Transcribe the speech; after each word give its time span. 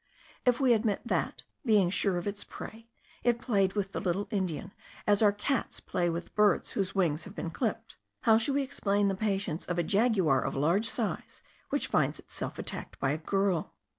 If 0.47 0.59
we 0.59 0.73
admit 0.73 1.01
that, 1.05 1.43
being 1.63 1.91
sure 1.91 2.17
of 2.17 2.25
its 2.25 2.43
prey, 2.43 2.87
it 3.23 3.37
played 3.39 3.73
with 3.73 3.91
the 3.91 3.99
little 4.01 4.27
Indian 4.31 4.73
as 5.05 5.21
our 5.21 5.31
cats 5.31 5.79
play 5.79 6.09
with 6.09 6.33
birds 6.33 6.71
whose 6.71 6.95
wings 6.95 7.25
have 7.25 7.35
been 7.35 7.51
clipped, 7.51 7.97
how 8.21 8.39
shall 8.39 8.55
we 8.55 8.63
explain 8.63 9.09
the 9.09 9.13
patience 9.15 9.63
of 9.67 9.77
a 9.77 9.83
jaguar 9.83 10.41
of 10.41 10.55
large 10.55 10.89
size, 10.89 11.43
which 11.69 11.85
finds 11.85 12.17
itself 12.19 12.57
attacked 12.57 12.99
by 12.99 13.11
a 13.11 13.17
girl? 13.19 13.75